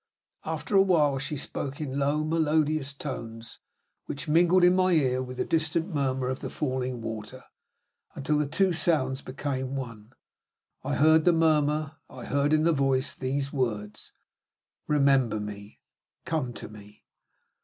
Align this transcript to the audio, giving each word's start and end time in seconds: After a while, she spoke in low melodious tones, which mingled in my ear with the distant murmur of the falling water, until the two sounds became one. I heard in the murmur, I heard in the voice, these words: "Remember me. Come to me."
After 0.45 0.75
a 0.75 0.81
while, 0.81 1.19
she 1.19 1.37
spoke 1.37 1.79
in 1.79 1.99
low 1.99 2.23
melodious 2.23 2.91
tones, 2.91 3.59
which 4.07 4.27
mingled 4.27 4.63
in 4.63 4.75
my 4.75 4.93
ear 4.93 5.21
with 5.21 5.37
the 5.37 5.45
distant 5.45 5.93
murmur 5.93 6.27
of 6.27 6.39
the 6.39 6.49
falling 6.49 7.01
water, 7.03 7.43
until 8.15 8.39
the 8.39 8.47
two 8.47 8.73
sounds 8.73 9.21
became 9.21 9.75
one. 9.75 10.11
I 10.83 10.95
heard 10.95 11.19
in 11.19 11.25
the 11.25 11.33
murmur, 11.33 11.97
I 12.09 12.25
heard 12.25 12.51
in 12.51 12.63
the 12.63 12.73
voice, 12.73 13.13
these 13.13 13.53
words: 13.53 14.11
"Remember 14.87 15.39
me. 15.39 15.79
Come 16.25 16.51
to 16.53 16.67
me." 16.67 17.05